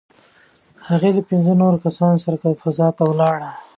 [0.87, 3.49] هغې له پنځو نورو کسانو سره فضا ته ولاړه.